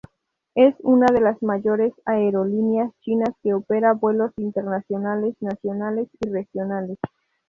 [0.55, 6.97] Es una de las mayores aerolíneas chinas que opera vuelos internacionales, nacionales y regionales.